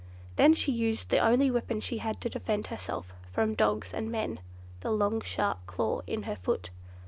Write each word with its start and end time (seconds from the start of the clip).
Then 0.35 0.55
she 0.55 0.71
used 0.71 1.09
the 1.09 1.19
only 1.19 1.51
weapon 1.51 1.79
she 1.79 1.99
had 1.99 2.19
to 2.21 2.29
defend 2.29 2.65
herself 2.73 3.13
from 3.31 3.53
dogs 3.53 3.93
and 3.93 4.11
men—the 4.11 4.91
long 4.91 5.21
sharp 5.21 5.59
claw 5.67 6.01
in 6.07 6.23
her 6.23 6.37
foot. 6.37 6.71